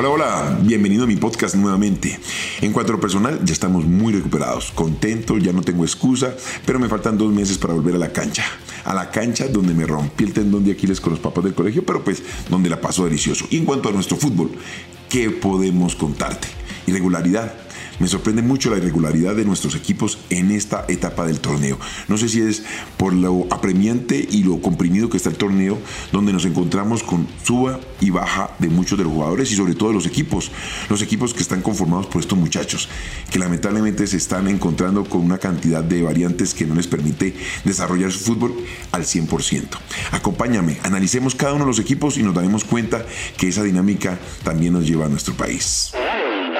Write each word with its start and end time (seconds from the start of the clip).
Hola, 0.00 0.08
hola, 0.08 0.58
bienvenido 0.62 1.04
a 1.04 1.06
mi 1.06 1.16
podcast 1.16 1.54
nuevamente. 1.56 2.18
En 2.62 2.72
cuanto 2.72 2.90
a 2.90 2.96
lo 2.96 3.00
personal, 3.02 3.38
ya 3.44 3.52
estamos 3.52 3.84
muy 3.84 4.14
recuperados, 4.14 4.72
contentos, 4.74 5.42
ya 5.42 5.52
no 5.52 5.60
tengo 5.60 5.84
excusa, 5.84 6.34
pero 6.64 6.78
me 6.78 6.88
faltan 6.88 7.18
dos 7.18 7.30
meses 7.30 7.58
para 7.58 7.74
volver 7.74 7.96
a 7.96 7.98
la 7.98 8.10
cancha. 8.10 8.46
A 8.84 8.94
la 8.94 9.10
cancha 9.10 9.46
donde 9.48 9.74
me 9.74 9.84
rompí 9.84 10.24
el 10.24 10.32
tendón 10.32 10.64
de 10.64 10.72
Aquiles 10.72 11.02
con 11.02 11.12
los 11.12 11.20
papás 11.20 11.44
del 11.44 11.52
colegio, 11.52 11.84
pero 11.84 12.02
pues 12.02 12.22
donde 12.48 12.70
la 12.70 12.80
pasó 12.80 13.04
delicioso. 13.04 13.44
Y 13.50 13.58
en 13.58 13.66
cuanto 13.66 13.90
a 13.90 13.92
nuestro 13.92 14.16
fútbol, 14.16 14.52
¿qué 15.10 15.28
podemos 15.28 15.96
contarte? 15.96 16.48
Irregularidad 16.86 17.52
me 18.00 18.08
sorprende 18.08 18.42
mucho 18.42 18.70
la 18.70 18.78
irregularidad 18.78 19.36
de 19.36 19.44
nuestros 19.44 19.76
equipos 19.76 20.18
en 20.30 20.50
esta 20.50 20.84
etapa 20.88 21.26
del 21.26 21.40
torneo. 21.40 21.78
No 22.08 22.18
sé 22.18 22.28
si 22.28 22.40
es 22.40 22.64
por 22.96 23.12
lo 23.12 23.46
apremiante 23.50 24.26
y 24.28 24.42
lo 24.42 24.60
comprimido 24.60 25.08
que 25.08 25.18
está 25.18 25.28
el 25.28 25.36
torneo, 25.36 25.78
donde 26.10 26.32
nos 26.32 26.46
encontramos 26.46 27.02
con 27.02 27.28
suba 27.44 27.78
y 28.00 28.10
baja 28.10 28.50
de 28.58 28.68
muchos 28.68 28.98
de 28.98 29.04
los 29.04 29.12
jugadores 29.12 29.52
y 29.52 29.54
sobre 29.54 29.74
todo 29.74 29.90
de 29.90 29.94
los 29.96 30.06
equipos. 30.06 30.50
Los 30.88 31.02
equipos 31.02 31.34
que 31.34 31.42
están 31.42 31.62
conformados 31.62 32.06
por 32.06 32.20
estos 32.20 32.38
muchachos, 32.38 32.88
que 33.30 33.38
lamentablemente 33.38 34.06
se 34.06 34.16
están 34.16 34.48
encontrando 34.48 35.04
con 35.04 35.20
una 35.20 35.38
cantidad 35.38 35.84
de 35.84 36.02
variantes 36.02 36.54
que 36.54 36.66
no 36.66 36.74
les 36.74 36.86
permite 36.86 37.34
desarrollar 37.64 38.10
su 38.10 38.20
fútbol 38.20 38.54
al 38.92 39.02
100%. 39.04 39.68
Acompáñame, 40.12 40.78
analicemos 40.82 41.34
cada 41.34 41.52
uno 41.52 41.64
de 41.64 41.70
los 41.70 41.78
equipos 41.78 42.16
y 42.16 42.22
nos 42.22 42.34
daremos 42.34 42.64
cuenta 42.64 43.04
que 43.36 43.48
esa 43.48 43.62
dinámica 43.62 44.18
también 44.42 44.72
nos 44.72 44.86
lleva 44.86 45.04
a 45.04 45.08
nuestro 45.08 45.34
país. 45.34 45.92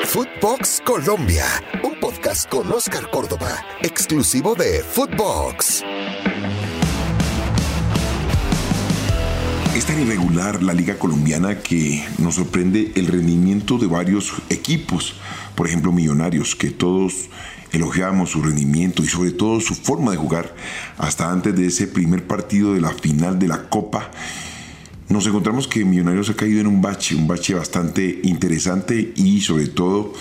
Footbox 0.04 0.82
Colombia, 0.84 1.44
un 1.84 1.98
podcast 2.00 2.48
con 2.48 2.72
Oscar 2.72 3.08
Córdoba, 3.10 3.64
exclusivo 3.82 4.54
de 4.54 4.82
Footbox. 4.82 5.84
Es 9.76 9.84
tan 9.86 10.00
irregular 10.00 10.62
la 10.62 10.72
liga 10.72 10.98
colombiana 10.98 11.60
que 11.60 12.04
nos 12.18 12.36
sorprende 12.36 12.92
el 12.96 13.06
rendimiento 13.06 13.78
de 13.78 13.86
varios 13.86 14.32
equipos, 14.48 15.14
por 15.54 15.68
ejemplo 15.68 15.92
Millonarios, 15.92 16.56
que 16.56 16.70
todos 16.70 17.28
elogiamos 17.70 18.30
su 18.30 18.42
rendimiento 18.42 19.04
y 19.04 19.06
sobre 19.06 19.30
todo 19.30 19.60
su 19.60 19.74
forma 19.74 20.10
de 20.10 20.16
jugar 20.16 20.54
hasta 20.98 21.30
antes 21.30 21.54
de 21.54 21.66
ese 21.66 21.86
primer 21.86 22.26
partido 22.26 22.74
de 22.74 22.80
la 22.80 22.90
final 22.90 23.38
de 23.38 23.48
la 23.48 23.68
Copa 23.68 24.10
nos 25.10 25.26
encontramos 25.26 25.68
que 25.68 25.84
Millonarios 25.84 26.30
ha 26.30 26.34
caído 26.34 26.60
en 26.60 26.66
un 26.66 26.80
bache, 26.80 27.14
un 27.14 27.26
bache 27.26 27.54
bastante 27.54 28.20
interesante 28.22 29.12
y 29.16 29.40
sobre 29.40 29.66
todo 29.66 30.14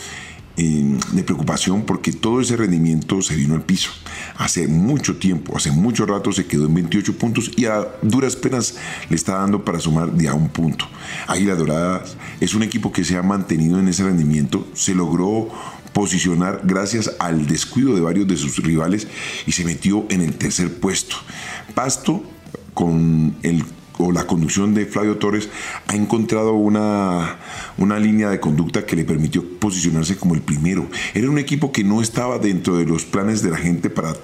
de 0.59 1.23
preocupación 1.23 1.83
porque 1.83 2.11
todo 2.11 2.41
ese 2.41 2.57
rendimiento 2.57 3.21
se 3.21 3.35
vino 3.35 3.55
al 3.55 3.61
piso. 3.61 3.91
Hace 4.37 4.67
mucho 4.67 5.15
tiempo, 5.17 5.55
hace 5.55 5.71
mucho 5.71 6.05
rato 6.05 6.33
se 6.33 6.47
quedó 6.47 6.65
en 6.65 6.73
28 6.73 7.17
puntos 7.17 7.51
y 7.55 7.65
a 7.65 7.87
duras 8.01 8.35
penas 8.35 8.75
le 9.09 9.15
está 9.15 9.35
dando 9.35 9.63
para 9.63 9.79
sumar 9.79 10.11
de 10.11 10.27
a 10.27 10.33
un 10.33 10.49
punto. 10.49 10.85
Águila 11.27 11.55
Doradas 11.55 12.17
es 12.41 12.53
un 12.55 12.63
equipo 12.63 12.91
que 12.91 13.05
se 13.05 13.15
ha 13.15 13.23
mantenido 13.23 13.79
en 13.79 13.87
ese 13.87 14.03
rendimiento, 14.03 14.67
se 14.73 14.93
logró 14.93 15.47
posicionar 15.93 16.61
gracias 16.65 17.11
al 17.19 17.47
descuido 17.47 17.95
de 17.95 18.01
varios 18.01 18.27
de 18.27 18.35
sus 18.35 18.57
rivales 18.57 19.07
y 19.47 19.53
se 19.53 19.63
metió 19.63 20.05
en 20.09 20.21
el 20.21 20.35
tercer 20.35 20.73
puesto. 20.79 21.15
Pasto 21.73 22.21
con 22.73 23.37
el 23.43 23.63
o 23.99 24.13
la 24.13 24.25
conducción 24.25 24.73
de 24.73 24.85
Flavio 24.85 25.17
Torres 25.17 25.49
ha 25.87 25.95
encontrado 25.95 26.53
una, 26.53 27.37
una 27.77 27.99
línea 27.99 28.29
de 28.29 28.39
conducta 28.39 28.85
que 28.85 28.95
le 28.95 29.03
permitió 29.03 29.43
posicionarse 29.59 30.15
como 30.15 30.35
el 30.35 30.41
primero. 30.41 30.89
Era 31.13 31.29
un 31.29 31.37
equipo 31.37 31.73
que 31.73 31.83
no 31.83 32.01
estaba 32.01 32.39
dentro 32.39 32.77
de 32.77 32.85
los 32.85 33.03
planes 33.03 33.43
de 33.43 33.51
la 33.51 33.57
gente 33.57 33.89
para 33.89 34.15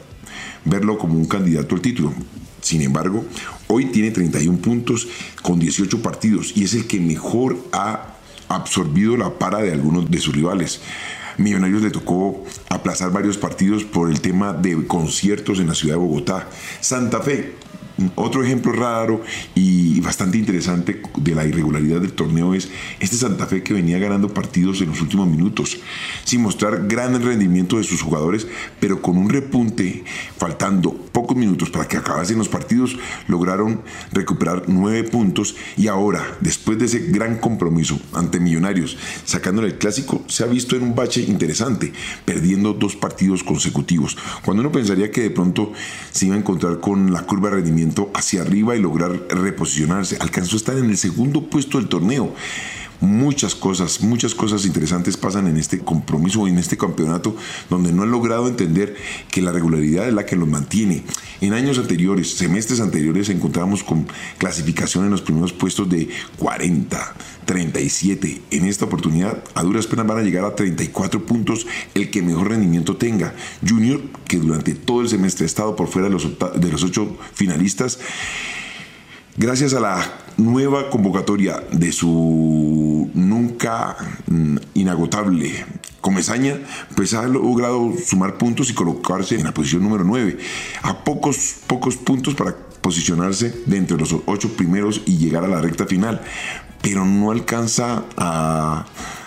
verlo 0.63 0.97
como 0.97 1.15
un 1.15 1.25
candidato 1.25 1.75
al 1.75 1.81
título. 1.81 2.13
Sin 2.61 2.81
embargo, 2.81 3.25
hoy 3.67 3.87
tiene 3.87 4.11
31 4.11 4.59
puntos 4.59 5.09
con 5.41 5.59
18 5.59 6.01
partidos 6.01 6.53
y 6.55 6.63
es 6.63 6.73
el 6.73 6.87
que 6.87 7.01
mejor 7.01 7.57
ha 7.73 8.15
absorbido 8.47 9.17
la 9.17 9.37
para 9.37 9.59
de 9.59 9.73
algunos 9.73 10.09
de 10.09 10.19
sus 10.19 10.33
rivales. 10.33 10.79
Millonarios 11.37 11.81
le 11.81 11.91
tocó 11.91 12.45
aplazar 12.69 13.11
varios 13.11 13.37
partidos 13.37 13.83
por 13.83 14.09
el 14.09 14.21
tema 14.21 14.53
de 14.53 14.87
conciertos 14.87 15.59
en 15.59 15.67
la 15.67 15.75
ciudad 15.75 15.95
de 15.95 15.99
Bogotá. 15.99 16.47
Santa 16.79 17.19
Fe 17.19 17.55
otro 18.15 18.43
ejemplo 18.43 18.73
raro 18.73 19.21
y 19.53 20.01
bastante 20.01 20.37
interesante 20.37 21.01
de 21.17 21.35
la 21.35 21.45
irregularidad 21.45 22.01
del 22.01 22.11
torneo 22.11 22.53
es 22.53 22.69
este 22.99 23.15
Santa 23.15 23.45
Fe 23.45 23.63
que 23.63 23.73
venía 23.73 23.97
ganando 23.99 24.33
partidos 24.33 24.81
en 24.81 24.89
los 24.89 25.01
últimos 25.01 25.27
minutos, 25.27 25.79
sin 26.23 26.41
mostrar 26.41 26.87
gran 26.87 27.21
rendimiento 27.23 27.77
de 27.77 27.83
sus 27.83 28.01
jugadores, 28.01 28.47
pero 28.79 29.01
con 29.01 29.17
un 29.17 29.29
repunte, 29.29 30.03
faltando 30.37 30.93
pocos 30.93 31.37
minutos 31.37 31.69
para 31.69 31.87
que 31.87 31.97
acabasen 31.97 32.37
los 32.37 32.49
partidos, 32.49 32.97
lograron 33.27 33.81
recuperar 34.11 34.63
nueve 34.67 35.03
puntos 35.05 35.55
y 35.77 35.87
ahora, 35.87 36.37
después 36.41 36.77
de 36.77 36.85
ese 36.85 36.99
gran 36.99 37.37
compromiso 37.37 37.99
ante 38.13 38.39
Millonarios, 38.39 38.97
sacándole 39.23 39.69
el 39.69 39.77
clásico, 39.77 40.23
se 40.27 40.43
ha 40.43 40.47
visto 40.47 40.75
en 40.75 40.83
un 40.83 40.95
bache 40.95 41.21
interesante, 41.21 41.93
perdiendo 42.25 42.73
dos 42.73 42.95
partidos 42.95 43.43
consecutivos, 43.43 44.17
cuando 44.43 44.61
uno 44.61 44.71
pensaría 44.71 45.11
que 45.11 45.21
de 45.21 45.29
pronto 45.29 45.71
se 46.11 46.25
iba 46.25 46.35
a 46.35 46.39
encontrar 46.39 46.79
con 46.79 47.13
la 47.13 47.21
curva 47.23 47.49
de 47.49 47.55
rendimiento 47.55 47.84
hacia 48.13 48.41
arriba 48.41 48.75
y 48.75 48.79
lograr 48.79 49.11
reposicionarse. 49.29 50.17
Alcanzó 50.19 50.55
a 50.55 50.57
estar 50.57 50.77
en 50.77 50.89
el 50.89 50.97
segundo 50.97 51.49
puesto 51.49 51.77
del 51.77 51.87
torneo. 51.87 52.33
Muchas 53.01 53.55
cosas, 53.55 54.01
muchas 54.01 54.33
cosas 54.33 54.65
interesantes 54.65 55.17
pasan 55.17 55.47
en 55.47 55.57
este 55.57 55.79
compromiso, 55.79 56.47
en 56.47 56.57
este 56.57 56.77
campeonato, 56.77 57.35
donde 57.69 57.91
no 57.91 58.03
han 58.03 58.11
logrado 58.11 58.47
entender 58.47 58.95
que 59.31 59.41
la 59.41 59.51
regularidad 59.51 60.07
es 60.07 60.13
la 60.13 60.25
que 60.25 60.35
los 60.35 60.47
mantiene. 60.47 61.03
En 61.41 61.53
años 61.53 61.77
anteriores, 61.77 62.35
semestres 62.35 62.79
anteriores, 62.79 63.29
encontramos 63.29 63.83
con 63.83 64.07
clasificación 64.37 65.05
en 65.05 65.11
los 65.11 65.21
primeros 65.21 65.53
puestos 65.53 65.89
de 65.89 66.09
40, 66.37 67.15
37. 67.45 68.41
En 68.51 68.65
esta 68.65 68.85
oportunidad, 68.85 69.43
a 69.53 69.63
duras 69.63 69.87
penas 69.87 70.07
van 70.07 70.19
a 70.19 70.23
llegar 70.23 70.45
a 70.45 70.55
34 70.55 71.25
puntos 71.25 71.67
el 71.93 72.09
que 72.09 72.21
mejor 72.21 72.49
rendimiento 72.49 72.95
tenga. 72.95 73.35
Junior, 73.67 74.01
que 74.27 74.37
durante 74.37 74.73
todo 74.73 75.01
el 75.01 75.09
semestre 75.09 75.43
ha 75.43 75.47
estado 75.47 75.75
por 75.75 75.87
fuera 75.87 76.07
de 76.07 76.13
los, 76.13 76.27
de 76.55 76.71
los 76.71 76.83
ocho 76.83 77.17
finalistas, 77.33 77.99
gracias 79.37 79.73
a 79.73 79.79
la 79.79 80.24
nueva 80.37 80.89
convocatoria 80.89 81.63
de 81.71 81.91
su 81.91 83.09
nunca 83.13 83.95
mm, 84.27 84.57
inagotable 84.73 85.65
Comesaña, 86.05 86.59
pues 86.95 87.15
ha 87.15 87.23
logrado 87.25 87.91
sumar 88.05 88.37
puntos 88.37 88.69
y 88.69 88.75
colocarse 88.75 89.39
en 89.39 89.43
la 89.43 89.55
posición 89.55 89.81
número 89.81 90.03
9, 90.03 90.37
a 90.83 91.03
pocos, 91.03 91.55
pocos 91.65 91.97
puntos 91.97 92.35
para 92.35 92.55
posicionarse 92.81 93.63
de 93.65 93.97
los 93.97 94.15
ocho 94.27 94.49
primeros 94.55 95.01
y 95.07 95.17
llegar 95.17 95.43
a 95.43 95.47
la 95.47 95.61
recta 95.61 95.87
final, 95.87 96.21
pero 96.83 97.05
no 97.05 97.31
alcanza 97.31 98.03
a 98.17 98.85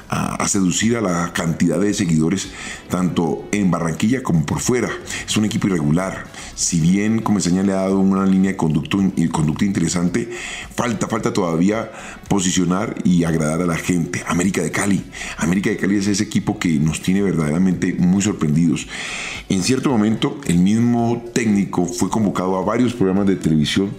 a, 0.08 0.46
seducir 0.48 0.96
a 0.96 1.00
la 1.00 1.32
cantidad 1.32 1.78
de 1.78 1.92
seguidores 1.92 2.48
tanto 2.88 3.48
en 3.52 3.70
Barranquilla 3.70 4.22
como 4.22 4.46
por 4.46 4.60
fuera. 4.60 4.88
Es 5.26 5.36
un 5.36 5.44
equipo 5.44 5.66
irregular. 5.66 6.26
Si 6.54 6.80
bien 6.80 7.20
Comesaña 7.20 7.62
le 7.62 7.72
ha 7.72 7.82
dado 7.82 7.98
una 7.98 8.24
línea 8.26 8.52
de 8.52 8.56
conducto, 8.56 8.98
conducta 9.30 9.64
interesante, 9.64 10.30
falta, 10.74 11.08
falta 11.08 11.32
todavía 11.32 11.91
posicionar 12.28 12.97
y 13.04 13.24
agradar 13.24 13.62
a 13.62 13.66
la 13.66 13.76
gente. 13.76 14.22
América 14.26 14.62
de 14.62 14.70
Cali. 14.70 15.04
América 15.36 15.70
de 15.70 15.76
Cali 15.76 15.97
es 15.97 16.06
ese 16.06 16.24
equipo 16.24 16.58
que 16.58 16.78
nos 16.78 17.02
tiene 17.02 17.22
verdaderamente 17.22 17.94
muy 17.94 18.22
sorprendidos. 18.22 18.86
En 19.48 19.62
cierto 19.62 19.91
momento, 19.91 20.41
el 20.47 20.58
mismo 20.58 21.22
técnico 21.34 21.86
fue 21.86 22.10
convocado 22.10 22.56
a 22.56 22.64
varios 22.64 22.94
programas 22.94 23.26
de 23.26 23.36
televisión 23.36 23.91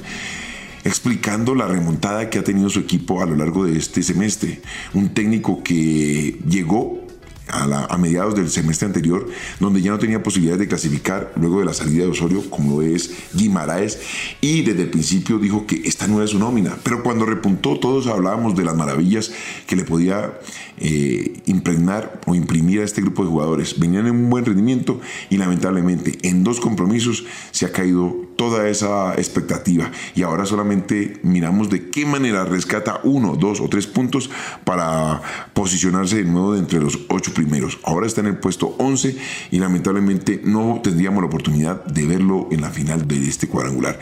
explicando 0.89 1.53
la 1.53 1.67
remontada 1.67 2.29
que 2.29 2.39
ha 2.39 2.43
tenido 2.43 2.67
su 2.69 2.79
equipo 2.79 3.21
a 3.21 3.25
lo 3.27 3.35
largo 3.35 3.63
de 3.65 3.77
este 3.77 4.01
semestre. 4.01 4.59
Un 4.95 5.13
técnico 5.13 5.63
que 5.63 6.39
llegó 6.47 7.08
a, 7.51 7.97
mediados 7.97 8.35
del 8.35 8.49
semestre 8.49 8.87
anterior, 8.87 9.27
donde 9.59 9.81
ya 9.81 9.91
no 9.91 9.99
tenía 9.99 10.23
posibilidades 10.23 10.59
de 10.59 10.67
clasificar 10.67 11.33
luego 11.35 11.59
de 11.59 11.65
la 11.65 11.73
salida 11.73 12.03
de 12.03 12.11
Osorio, 12.11 12.49
como 12.49 12.81
es 12.81 13.11
Guimaraes, 13.33 13.99
y 14.41 14.61
desde 14.61 14.83
el 14.83 14.89
principio 14.89 15.37
dijo 15.39 15.65
que 15.65 15.81
esta 15.85 16.07
no 16.07 16.17
era 16.17 16.27
su 16.27 16.39
nómina. 16.39 16.77
Pero 16.83 17.03
cuando 17.03 17.25
repuntó, 17.25 17.79
todos 17.79 18.07
hablábamos 18.07 18.55
de 18.55 18.63
las 18.63 18.75
maravillas 18.75 19.31
que 19.67 19.75
le 19.75 19.83
podía 19.83 20.33
eh, 20.77 21.41
impregnar 21.45 22.21
o 22.25 22.35
imprimir 22.35 22.81
a 22.81 22.83
este 22.85 23.01
grupo 23.01 23.23
de 23.23 23.29
jugadores. 23.29 23.79
Venían 23.79 24.07
en 24.07 24.15
un 24.15 24.29
buen 24.29 24.45
rendimiento 24.45 25.01
y 25.29 25.37
lamentablemente 25.37 26.17
en 26.23 26.43
dos 26.43 26.59
compromisos 26.59 27.25
se 27.51 27.65
ha 27.65 27.71
caído 27.71 28.29
toda 28.37 28.69
esa 28.69 29.15
expectativa 29.15 29.91
y 30.15 30.21
ahora 30.21 30.45
solamente 30.45 31.19
miramos 31.23 31.69
de 31.69 31.89
qué 31.89 32.05
manera 32.05 32.45
rescata 32.45 33.01
uno, 33.03 33.35
dos 33.35 33.59
o 33.59 33.67
tres 33.67 33.85
puntos 33.87 34.29
para 34.63 35.21
posicionarse 35.53 36.17
de 36.17 36.23
nuevo 36.23 36.55
entre 36.55 36.79
los 36.79 36.97
ocho 37.09 37.33
primeros. 37.39 37.79
Ahora 37.83 38.05
está 38.05 38.19
en 38.19 38.27
el 38.27 38.37
puesto 38.37 38.75
11 38.79 39.15
y 39.51 39.59
lamentablemente 39.59 40.41
no 40.43 40.81
tendríamos 40.83 41.21
la 41.21 41.27
oportunidad 41.27 41.85
de 41.85 42.05
verlo 42.05 42.49
en 42.51 42.59
la 42.59 42.69
final 42.69 43.07
de 43.07 43.15
este 43.27 43.47
cuadrangular. 43.47 43.97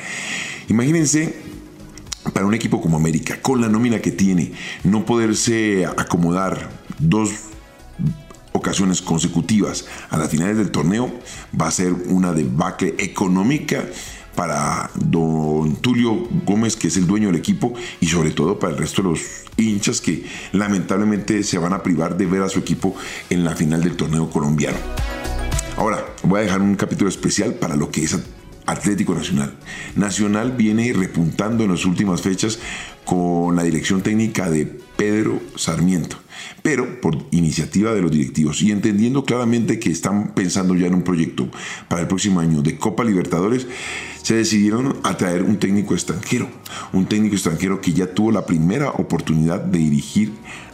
Imagínense 0.69 1.35
para 2.33 2.47
un 2.47 2.55
equipo 2.55 2.81
como 2.81 2.97
América, 2.97 3.39
con 3.41 3.61
la 3.61 3.69
nómina 3.69 3.99
que 3.99 4.11
tiene, 4.11 4.53
no 4.83 5.05
poderse 5.05 5.85
acomodar 5.85 6.69
dos 6.97 7.29
ocasiones 8.53 9.03
consecutivas 9.03 9.85
a 10.09 10.17
las 10.17 10.29
finales 10.31 10.57
del 10.57 10.71
torneo 10.71 11.11
va 11.59 11.67
a 11.67 11.71
ser 11.71 11.93
una 11.93 12.33
debacle 12.33 12.95
económica 12.97 13.85
para 14.35 14.89
don 14.95 15.75
Tulio 15.75 16.27
Gómez, 16.43 16.75
que 16.75 16.87
es 16.87 16.97
el 16.97 17.05
dueño 17.05 17.27
del 17.27 17.37
equipo, 17.37 17.73
y 18.01 18.07
sobre 18.07 18.31
todo 18.31 18.57
para 18.57 18.73
el 18.73 18.79
resto 18.79 19.03
de 19.03 19.09
los 19.09 19.46
hinchas 19.57 20.01
que 20.01 20.25
lamentablemente 20.53 21.43
se 21.43 21.57
van 21.57 21.73
a 21.73 21.83
privar 21.83 22.17
de 22.17 22.25
ver 22.25 22.43
a 22.43 22.49
su 22.49 22.59
equipo 22.59 22.95
en 23.29 23.43
la 23.43 23.55
final 23.55 23.83
del 23.83 23.95
torneo 23.95 24.29
colombiano. 24.29 24.77
Ahora, 25.75 26.05
voy 26.23 26.39
a 26.39 26.43
dejar 26.43 26.61
un 26.61 26.75
capítulo 26.75 27.09
especial 27.09 27.53
para 27.53 27.75
lo 27.75 27.91
que 27.91 28.03
es 28.03 28.17
Atlético 28.67 29.15
Nacional. 29.15 29.53
Nacional 29.95 30.51
viene 30.51 30.93
repuntando 30.93 31.63
en 31.63 31.71
las 31.71 31.85
últimas 31.85 32.21
fechas 32.21 32.59
con 33.05 33.55
la 33.55 33.63
dirección 33.63 34.01
técnica 34.01 34.49
de 34.49 34.65
Pedro 34.65 35.41
Sarmiento, 35.55 36.17
pero 36.61 36.99
por 37.01 37.25
iniciativa 37.31 37.93
de 37.93 38.01
los 38.01 38.11
directivos 38.11 38.61
y 38.61 38.71
entendiendo 38.71 39.23
claramente 39.23 39.79
que 39.79 39.89
están 39.89 40.33
pensando 40.35 40.75
ya 40.75 40.87
en 40.87 40.95
un 40.95 41.03
proyecto 41.03 41.49
para 41.87 42.01
el 42.01 42.07
próximo 42.07 42.39
año 42.39 42.61
de 42.61 42.77
Copa 42.77 43.03
Libertadores, 43.03 43.67
se 44.21 44.35
decidieron 44.35 44.97
a 45.03 45.15
traer 45.15 45.43
un 45.43 45.57
técnico 45.57 45.93
extranjero, 45.93 46.49
un 46.91 47.05
técnico 47.05 47.35
extranjero 47.35 47.79
que 47.79 47.93
ya 47.93 48.13
tuvo 48.13 48.31
la 48.31 48.45
primera 48.45 48.89
oportunidad 48.89 49.61
de 49.61 49.79
dirigir 49.79 50.33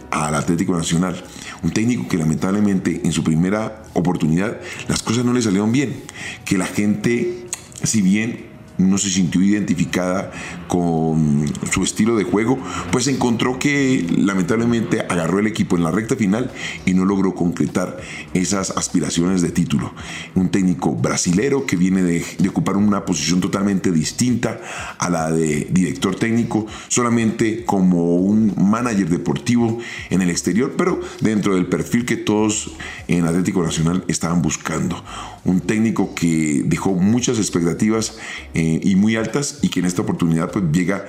al 0.10 0.36
Atlético 0.36 0.76
Nacional. 0.76 1.24
Un 1.64 1.72
técnico 1.72 2.08
que 2.08 2.18
lamentablemente 2.18 3.02
en 3.04 3.12
su 3.12 3.24
primera 3.24 3.84
oportunidad 3.94 4.60
las 4.88 5.02
cosas 5.02 5.26
no 5.26 5.34
le 5.34 5.42
salieron 5.42 5.72
bien, 5.72 6.04
que 6.46 6.58
la 6.58 6.66
gente, 6.66 7.43
si 7.84 8.02
bien 8.02 8.53
no 8.78 8.98
se 8.98 9.10
sintió 9.10 9.42
identificada 9.42 10.32
con 10.68 11.46
su 11.72 11.84
estilo 11.84 12.16
de 12.16 12.24
juego, 12.24 12.58
pues 12.92 13.08
encontró 13.08 13.60
que 13.60 14.06
lamentablemente 14.18 15.02
agarró 15.02 15.40
el 15.40 15.48
equipo 15.48 15.76
en 15.76 15.84
la 15.84 15.92
recta 15.92 16.16
final 16.16 16.52
y 16.86 16.94
no 16.94 17.06
logró 17.06 17.36
concretar 17.36 17.98
esas 18.34 18.72
aspiraciones 18.72 19.42
de 19.42 19.50
título. 19.50 19.94
Un 20.36 20.50
técnico 20.50 20.96
brasilero 20.96 21.66
que 21.66 21.76
viene 21.76 22.02
de, 22.02 22.24
ocupar 22.50 22.78
una 22.78 23.06
posición 23.06 23.42
totalmente 23.42 23.92
distinta 23.92 24.60
a 25.00 25.10
la 25.10 25.32
de 25.32 25.68
director 25.72 26.16
técnico, 26.16 26.68
solamente 26.88 27.66
como 27.66 28.18
un 28.18 28.54
manager 28.58 29.10
deportivo 29.10 29.80
en 30.10 30.22
el 30.22 30.30
exterior, 30.30 30.74
pero 30.78 31.00
dentro 31.22 31.56
del 31.56 31.66
perfil 31.66 32.06
que 32.06 32.18
todos 32.18 32.72
en 33.08 33.26
Atlético 33.26 33.64
Nacional 33.64 34.04
estaban 34.08 34.42
buscando. 34.42 35.04
Un 35.46 35.62
técnico 35.62 36.14
que 36.16 36.64
dejó 36.66 36.94
muchas 36.94 37.38
expectativas. 37.38 38.18
Eh, 38.64 38.80
y 38.82 38.96
muy 38.96 39.18
altas 39.18 39.60
y 39.62 39.68
que 39.68 39.82
en 39.82 39.86
esta 39.86 40.04
oportunidad 40.04 40.50
pues 40.50 40.64
llega 40.72 41.06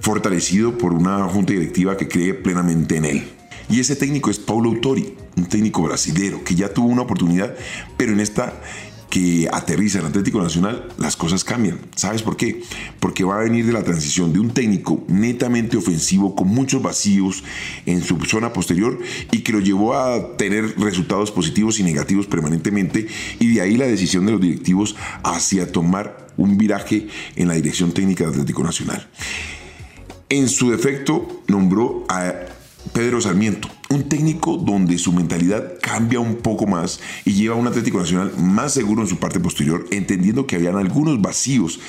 fortalecido 0.00 0.78
por 0.78 0.94
una 0.94 1.22
junta 1.28 1.52
directiva 1.52 1.98
que 1.98 2.08
cree 2.08 2.32
plenamente 2.32 2.96
en 2.96 3.04
él. 3.04 3.28
Y 3.68 3.80
ese 3.80 3.94
técnico 3.94 4.30
es 4.30 4.38
Paulo 4.38 4.70
Autori, 4.70 5.14
un 5.36 5.44
técnico 5.44 5.82
brasilero 5.82 6.42
que 6.42 6.54
ya 6.54 6.72
tuvo 6.72 6.88
una 6.88 7.02
oportunidad, 7.02 7.54
pero 7.98 8.12
en 8.12 8.20
esta 8.20 8.54
que 9.10 9.48
aterriza 9.52 9.98
en 9.98 10.06
Atlético 10.06 10.42
Nacional, 10.42 10.88
las 10.98 11.14
cosas 11.14 11.44
cambian. 11.44 11.78
¿Sabes 11.94 12.22
por 12.22 12.36
qué? 12.36 12.62
Porque 13.00 13.22
va 13.22 13.36
a 13.36 13.44
venir 13.44 13.66
de 13.66 13.72
la 13.72 13.84
transición 13.84 14.32
de 14.32 14.40
un 14.40 14.50
técnico 14.50 15.04
netamente 15.08 15.76
ofensivo 15.76 16.34
con 16.34 16.48
muchos 16.48 16.82
vacíos 16.82 17.44
en 17.84 18.02
su 18.02 18.18
zona 18.24 18.52
posterior 18.52 18.98
y 19.30 19.42
que 19.42 19.52
lo 19.52 19.60
llevó 19.60 19.94
a 19.94 20.36
tener 20.36 20.80
resultados 20.80 21.30
positivos 21.30 21.78
y 21.78 21.84
negativos 21.84 22.26
permanentemente 22.26 23.06
y 23.38 23.54
de 23.54 23.60
ahí 23.60 23.76
la 23.76 23.86
decisión 23.86 24.24
de 24.26 24.32
los 24.32 24.40
directivos 24.40 24.96
hacia 25.22 25.70
tomar 25.70 26.23
un 26.36 26.56
viraje 26.56 27.08
en 27.36 27.48
la 27.48 27.54
dirección 27.54 27.92
técnica 27.92 28.24
de 28.24 28.30
Atlético 28.30 28.62
Nacional. 28.62 29.08
En 30.28 30.48
su 30.48 30.70
defecto 30.70 31.42
nombró 31.46 32.04
a 32.08 32.32
Pedro 32.92 33.20
Sarmiento, 33.20 33.68
un 33.90 34.08
técnico 34.08 34.56
donde 34.56 34.98
su 34.98 35.12
mentalidad 35.12 35.74
cambia 35.80 36.20
un 36.20 36.36
poco 36.36 36.66
más 36.66 37.00
y 37.24 37.32
lleva 37.32 37.54
a 37.54 37.58
un 37.58 37.66
Atlético 37.66 37.98
Nacional 37.98 38.32
más 38.38 38.72
seguro 38.74 39.02
en 39.02 39.08
su 39.08 39.18
parte 39.18 39.40
posterior, 39.40 39.86
entendiendo 39.90 40.46
que 40.46 40.56
habían 40.56 40.76
algunos 40.76 41.20
vacíos 41.20 41.80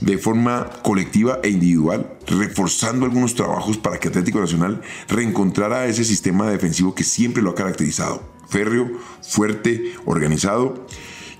de 0.00 0.18
forma 0.18 0.68
colectiva 0.82 1.40
e 1.42 1.48
individual, 1.48 2.12
reforzando 2.26 3.06
algunos 3.06 3.34
trabajos 3.34 3.78
para 3.78 3.98
que 3.98 4.08
Atlético 4.08 4.40
Nacional 4.40 4.82
reencontrara 5.08 5.86
ese 5.86 6.04
sistema 6.04 6.50
defensivo 6.50 6.94
que 6.94 7.04
siempre 7.04 7.42
lo 7.42 7.50
ha 7.50 7.54
caracterizado, 7.54 8.22
férreo, 8.48 8.90
fuerte, 9.22 9.94
organizado 10.04 10.86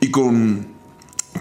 y 0.00 0.10
con 0.10 0.75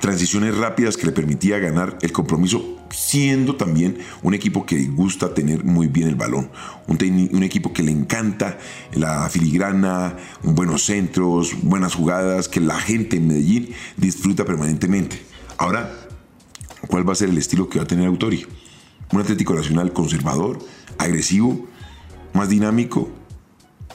transiciones 0.05 0.55
rápidas 0.55 0.97
que 0.97 1.07
le 1.07 1.11
permitía 1.11 1.57
ganar 1.57 1.97
el 2.03 2.11
compromiso, 2.11 2.77
siendo 2.91 3.55
también 3.55 3.97
un 4.21 4.35
equipo 4.35 4.63
que 4.63 4.85
gusta 4.85 5.33
tener 5.33 5.63
muy 5.63 5.87
bien 5.87 6.07
el 6.07 6.13
balón, 6.13 6.51
un, 6.85 7.41
equipo 7.41 7.73
que 7.73 7.81
le 7.81 7.89
encanta 7.89 8.59
la 8.93 9.27
filigrana, 9.31 10.15
buenos 10.43 10.83
centros, 10.83 11.59
buenas 11.63 11.95
jugadas, 11.95 12.47
que 12.47 12.59
la 12.59 12.79
gente 12.79 13.17
en 13.17 13.25
Medellín 13.25 13.69
disfruta 13.97 14.45
permanentemente. 14.45 15.19
Ahora, 15.57 15.91
¿cuál 16.85 17.09
va 17.09 17.13
a 17.13 17.15
ser 17.15 17.29
el 17.29 17.39
estilo 17.39 17.67
que 17.67 17.79
va 17.79 17.85
a 17.85 17.87
tener 17.87 18.05
Autori? 18.05 18.45
Un 19.11 19.21
Atlético 19.21 19.55
Nacional 19.55 19.91
conservador, 19.91 20.59
agresivo, 20.99 21.65
más 22.31 22.49
dinámico, 22.49 23.09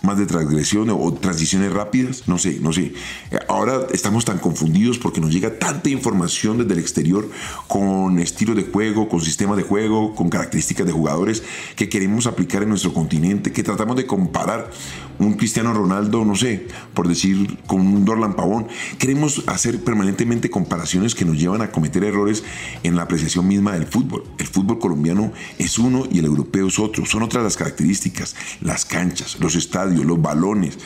más 0.03 0.19
de 0.19 0.27
transgresión 0.27 0.91
o 0.91 1.13
transiciones 1.15 1.73
rápidas, 1.73 2.27
no 2.27 2.39
sé, 2.39 2.59
no 2.61 2.73
sé. 2.73 2.95
Ahora 3.49 3.87
estamos 3.93 4.25
tan 4.25 4.39
confundidos 4.39 4.99
porque 4.99 5.21
nos 5.21 5.31
llega 5.31 5.59
tanta 5.59 5.91
información 5.91 6.59
desde 6.59 6.73
el 6.73 6.79
exterior 6.79 7.29
con 7.69 8.19
estilo 8.19 8.55
de 8.55 8.65
juego, 8.65 9.09
con 9.09 9.21
sistema 9.21 9.57
de 9.57 9.63
juego, 9.63 10.15
con 10.15 10.31
características 10.31 10.87
de 10.87 10.93
jugadores 10.93 11.43
que 11.77 11.89
queremos 11.89 12.27
aplicar 12.27 12.63
en 12.63 12.71
nuestro 12.71 12.93
continente, 12.95 13.53
que 13.53 13.63
tratamos 13.63 13.97
de 13.97 14.07
comparar 14.07 14.71
un 15.19 15.35
Cristiano 15.35 15.75
Ronaldo, 15.75 16.25
no 16.25 16.35
sé, 16.35 16.67
por 16.95 17.07
decir, 17.07 17.59
con 17.67 17.81
un 17.81 18.05
Dorlan 18.07 18.35
Pavón. 18.35 18.69
Queremos 18.99 19.43
hacer 19.49 19.83
permanentemente 19.85 20.49
comparaciones 20.49 21.15
que 21.15 21.27
nos 21.27 21.39
llevan 21.39 21.61
a 21.61 21.71
cometer 21.71 22.05
errores 22.05 22.43
en 22.83 22.97
la 22.97 23.03
apreciación 23.03 23.47
misma 23.47 23.73
del 23.73 23.87
fútbol. 23.87 24.25
El 24.39 24.47
fútbol 24.47 24.79
colombiano 24.79 25.33
es 25.59 25.79
uno 25.79 26.07
y 26.11 26.21
el 26.21 26.25
europeo 26.25 26.69
es 26.69 26.79
otro. 26.79 27.05
Son 27.05 27.23
otras 27.23 27.45
las 27.45 27.57
características, 27.59 28.35
las 28.63 28.87
canchas, 28.87 29.37
los 29.41 29.55
estadios 29.57 29.90
los 29.91 30.21
balones, 30.21 30.79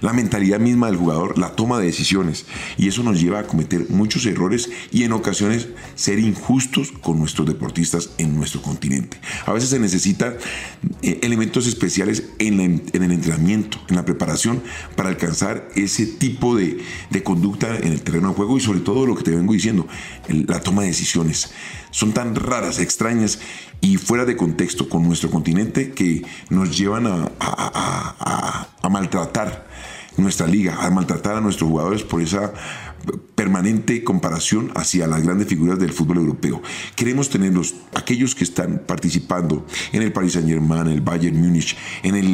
la 0.00 0.12
mentalidad 0.12 0.60
misma 0.60 0.88
del 0.88 0.96
jugador, 0.96 1.38
la 1.38 1.54
toma 1.54 1.78
de 1.78 1.86
decisiones. 1.86 2.46
Y 2.76 2.88
eso 2.88 3.02
nos 3.02 3.20
lleva 3.20 3.40
a 3.40 3.46
cometer 3.46 3.86
muchos 3.88 4.26
errores 4.26 4.70
y 4.92 5.04
en 5.04 5.12
ocasiones 5.12 5.68
ser 5.94 6.18
injustos 6.18 6.92
con 6.92 7.18
nuestros 7.18 7.46
deportistas 7.46 8.10
en 8.18 8.36
nuestro 8.36 8.62
continente. 8.62 9.20
A 9.46 9.52
veces 9.52 9.70
se 9.70 9.78
necesitan 9.78 10.36
eh, 11.02 11.20
elementos 11.22 11.66
especiales 11.66 12.24
en, 12.38 12.60
el 12.60 13.12
entrenamiento, 13.12 13.78
en 13.88 13.96
la 13.96 14.04
preparación, 14.04 14.62
para 14.96 15.08
alcanzar 15.08 15.68
ese 15.74 16.06
tipo 16.06 16.56
de, 16.56 16.78
de, 17.10 17.22
conducta 17.22 17.76
en 17.76 17.92
el 17.92 18.02
terreno 18.02 18.28
de 18.28 18.34
juego 18.34 18.56
y 18.56 18.60
sobre 18.60 18.80
todo 18.80 19.06
lo 19.06 19.14
que 19.14 19.24
te 19.24 19.30
vengo 19.30 19.52
diciendo, 19.52 19.86
la 20.28 20.60
toma 20.60 20.82
de 20.82 20.88
decisiones. 20.88 21.50
Son 21.90 22.12
tan 22.12 22.34
raras, 22.34 22.78
extrañas 22.78 23.38
y 23.80 23.96
fuera 23.96 24.24
de 24.24 24.36
contexto 24.36 24.88
con 24.88 25.04
nuestro 25.04 25.30
continente 25.30 25.92
que 25.92 26.24
nos 26.50 26.76
llevan 26.76 27.06
a, 27.06 28.68
maltratar 28.88 29.66
nuestra 30.16 30.46
liga, 30.46 30.76
a 30.80 30.90
maltratar 30.90 31.36
a 31.36 31.40
nuestros 31.40 31.70
jugadores 31.70 32.02
por 32.02 32.20
esa 32.20 32.52
permanente 33.34 34.02
comparación 34.02 34.72
hacia 34.74 35.06
las 35.06 35.22
grandes 35.22 35.46
figuras 35.46 35.78
del 35.78 35.92
fútbol 35.92 36.18
europeo. 36.18 36.60
Queremos 36.96 37.30
tenerlos, 37.30 37.76
aquellos 37.94 38.34
que 38.34 38.44
están 38.44 38.82
participando 38.86 39.64
en 39.92 40.02
el 40.02 40.12
Paris 40.12 40.32
Saint 40.32 40.48
Germain, 40.48 40.82
en 40.82 40.92
el 40.94 41.00
Bayern 41.00 41.40
Múnich, 41.40 41.76
en 42.02 42.16
el 42.16 42.28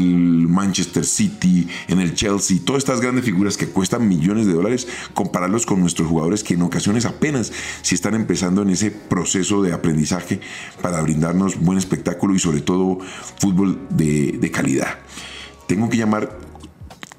Manchester 0.48 1.04
City, 1.04 1.68
en 1.88 2.00
el 2.00 2.14
Chelsea, 2.14 2.58
todas 2.64 2.82
estas 2.82 3.00
grandes 3.00 3.24
figuras 3.24 3.56
que 3.56 3.68
cuestan 3.68 4.08
millones 4.08 4.46
de 4.46 4.54
dólares, 4.54 4.88
compararlos 5.12 5.66
con 5.66 5.80
nuestros 5.80 6.08
jugadores 6.08 6.42
que 6.42 6.54
en 6.54 6.62
ocasiones 6.62 7.04
apenas 7.04 7.52
si 7.82 7.94
están 7.94 8.14
empezando 8.14 8.62
en 8.62 8.70
ese 8.70 8.90
proceso 8.90 9.62
de 9.62 9.74
aprendizaje 9.74 10.40
para 10.80 11.02
brindarnos 11.02 11.60
buen 11.60 11.76
espectáculo 11.76 12.34
y 12.34 12.38
sobre 12.38 12.62
todo 12.62 12.98
fútbol 13.38 13.78
de 13.90 14.50
calidad. 14.50 14.98
Tengo 15.66 15.88
que 15.88 15.96
llamar 15.96 16.43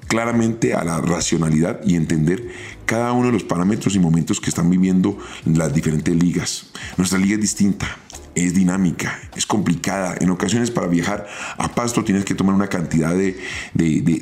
claramente 0.06 0.74
a 0.74 0.84
la 0.84 1.00
racionalidad 1.00 1.80
y 1.84 1.96
entender 1.96 2.48
cada 2.84 3.12
uno 3.12 3.26
de 3.26 3.32
los 3.32 3.44
parámetros 3.44 3.94
y 3.96 3.98
momentos 3.98 4.40
que 4.40 4.50
están 4.50 4.70
viviendo 4.70 5.18
las 5.44 5.74
diferentes 5.74 6.14
ligas. 6.14 6.70
Nuestra 6.96 7.18
liga 7.18 7.34
es 7.34 7.40
distinta, 7.40 7.98
es 8.36 8.52
dinámica, 8.52 9.18
es 9.34 9.46
complicada. 9.46 10.14
En 10.20 10.28
ocasiones 10.30 10.70
para 10.70 10.86
viajar 10.86 11.26
a 11.56 11.74
Pasto 11.74 12.04
tienes 12.04 12.26
que 12.26 12.34
tomar 12.34 12.54
una 12.54 12.68
cantidad 12.68 13.14
de, 13.14 13.40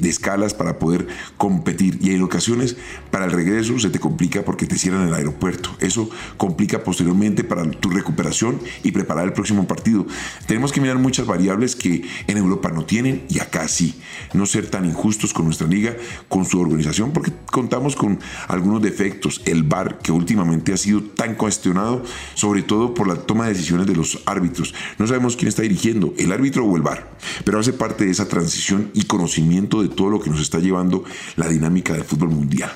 escalas 0.08 0.54
para 0.54 0.78
poder 0.78 1.08
competir 1.36 1.98
y 2.00 2.14
en 2.14 2.22
ocasiones 2.22 2.76
para 3.10 3.24
el 3.24 3.32
regreso 3.32 3.76
se 3.80 3.90
te 3.90 3.98
complica 3.98 4.42
porque 4.44 4.66
te 4.66 4.78
cierran 4.78 5.08
el 5.08 5.14
aeropuerto. 5.14 5.76
Eso 5.80 6.08
complica 6.36 6.84
posteriormente 6.84 7.42
para 7.42 7.68
tu 7.68 7.90
recuperación 7.90 8.60
y 8.84 8.92
preparar 8.92 9.24
el 9.24 9.32
próximo 9.32 9.66
partido. 9.66 10.06
Tenemos 10.46 10.70
que 10.70 10.80
mirar 10.80 10.98
muchas 10.98 11.26
variables 11.26 11.74
que 11.74 12.04
en 12.28 12.36
Europa 12.36 12.70
no 12.70 12.84
tienen 12.84 13.24
y 13.28 13.40
acá 13.40 13.66
sí. 13.66 14.00
No 14.32 14.46
ser 14.46 14.70
tan 14.70 14.86
injustos 14.86 15.34
con 15.34 15.46
nuestra 15.46 15.66
liga, 15.74 15.96
con 16.28 16.44
su 16.44 16.60
organización, 16.60 17.12
porque 17.12 17.32
contamos 17.50 17.96
con 17.96 18.18
algunos 18.48 18.82
defectos. 18.82 19.42
El 19.44 19.62
VAR, 19.64 19.98
que 19.98 20.12
últimamente 20.12 20.72
ha 20.72 20.76
sido 20.76 21.02
tan 21.02 21.34
cuestionado, 21.34 22.02
sobre 22.34 22.62
todo 22.62 22.94
por 22.94 23.08
la 23.08 23.16
toma 23.16 23.46
de 23.46 23.54
decisiones 23.54 23.86
de 23.86 23.96
los 23.96 24.22
árbitros. 24.26 24.74
No 24.98 25.06
sabemos 25.06 25.36
quién 25.36 25.48
está 25.48 25.62
dirigiendo, 25.62 26.14
el 26.18 26.32
árbitro 26.32 26.64
o 26.64 26.76
el 26.76 26.82
VAR, 26.82 27.10
pero 27.44 27.58
hace 27.58 27.72
parte 27.72 28.04
de 28.04 28.10
esa 28.10 28.28
transición 28.28 28.90
y 28.94 29.04
conocimiento 29.04 29.82
de 29.82 29.88
todo 29.88 30.10
lo 30.10 30.20
que 30.20 30.30
nos 30.30 30.40
está 30.40 30.58
llevando 30.58 31.04
la 31.36 31.48
dinámica 31.48 31.92
del 31.92 32.04
fútbol 32.04 32.30
mundial. 32.30 32.72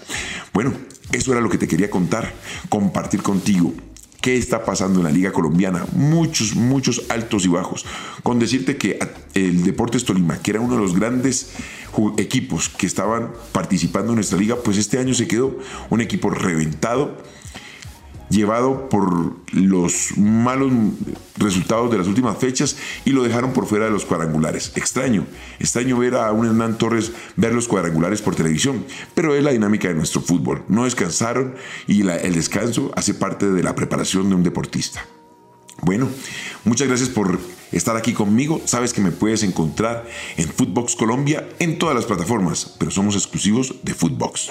Bueno, 0.52 0.72
eso 1.12 1.32
era 1.32 1.40
lo 1.40 1.48
que 1.48 1.58
te 1.58 1.68
quería 1.68 1.88
contar, 1.88 2.34
compartir 2.68 3.22
contigo 3.22 3.72
¿Qué 4.20 4.36
está 4.36 4.64
pasando 4.64 4.98
en 4.98 5.04
la 5.04 5.12
Liga 5.12 5.30
Colombiana? 5.30 5.86
Muchos, 5.92 6.56
muchos 6.56 7.04
altos 7.08 7.44
y 7.44 7.48
bajos. 7.48 7.86
Con 8.24 8.40
decirte 8.40 8.76
que 8.76 8.98
el 9.34 9.62
Deportes 9.62 10.04
Tolima, 10.04 10.42
que 10.42 10.50
era 10.50 10.60
uno 10.60 10.74
de 10.74 10.80
los 10.80 10.98
grandes 10.98 11.52
equipos 12.16 12.68
que 12.68 12.86
estaban 12.86 13.30
participando 13.52 14.10
en 14.10 14.16
nuestra 14.16 14.36
liga, 14.36 14.56
pues 14.56 14.76
este 14.76 14.98
año 14.98 15.14
se 15.14 15.28
quedó 15.28 15.56
un 15.90 16.00
equipo 16.00 16.30
reventado 16.30 17.16
llevado 18.30 18.88
por 18.88 19.36
los 19.52 20.16
malos 20.16 20.72
resultados 21.36 21.90
de 21.90 21.98
las 21.98 22.06
últimas 22.06 22.38
fechas 22.38 22.76
y 23.04 23.10
lo 23.10 23.22
dejaron 23.22 23.52
por 23.52 23.66
fuera 23.66 23.86
de 23.86 23.90
los 23.90 24.04
cuadrangulares. 24.04 24.72
Extraño, 24.76 25.26
extraño 25.58 25.98
ver 25.98 26.14
a 26.16 26.32
un 26.32 26.46
Hernán 26.46 26.78
Torres 26.78 27.12
ver 27.36 27.54
los 27.54 27.68
cuadrangulares 27.68 28.22
por 28.22 28.34
televisión, 28.34 28.84
pero 29.14 29.34
es 29.34 29.42
la 29.42 29.52
dinámica 29.52 29.88
de 29.88 29.94
nuestro 29.94 30.20
fútbol. 30.20 30.64
No 30.68 30.84
descansaron 30.84 31.54
y 31.86 32.06
el 32.08 32.34
descanso 32.34 32.90
hace 32.96 33.14
parte 33.14 33.50
de 33.50 33.62
la 33.62 33.74
preparación 33.74 34.28
de 34.28 34.34
un 34.34 34.42
deportista. 34.42 35.04
Bueno, 35.82 36.08
muchas 36.64 36.88
gracias 36.88 37.08
por 37.08 37.38
estar 37.70 37.96
aquí 37.96 38.12
conmigo. 38.12 38.60
Sabes 38.64 38.92
que 38.92 39.00
me 39.00 39.12
puedes 39.12 39.42
encontrar 39.42 40.06
en 40.36 40.48
Footbox 40.48 40.96
Colombia 40.96 41.48
en 41.60 41.78
todas 41.78 41.94
las 41.94 42.04
plataformas, 42.04 42.74
pero 42.78 42.90
somos 42.90 43.14
exclusivos 43.14 43.76
de 43.82 43.94
Footbox. 43.94 44.50